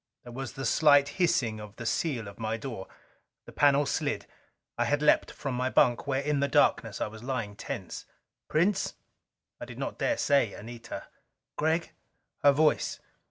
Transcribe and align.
There 0.23 0.31
was 0.33 0.53
the 0.53 0.65
slight 0.65 1.07
hissing 1.21 1.59
of 1.59 1.75
the 1.75 1.85
seal 1.85 2.27
of 2.27 2.39
my 2.39 2.57
door. 2.57 2.87
The 3.45 3.51
panel 3.51 3.85
slid. 3.85 4.25
I 4.75 4.85
had 4.85 4.99
leaped 4.99 5.29
from 5.29 5.53
my 5.53 5.69
bunk 5.69 6.07
where 6.07 6.23
in 6.23 6.39
the 6.39 6.47
darkness 6.47 6.99
I 6.99 7.05
was 7.05 7.21
lying 7.21 7.55
tense. 7.55 8.07
"Prince?" 8.47 8.95
I 9.59 9.65
did 9.65 9.77
not 9.77 9.99
dare 9.99 10.17
say 10.17 10.53
"Anita." 10.53 11.03
"Gregg." 11.55 11.93
Her 12.41 12.51
voice. 12.51 12.99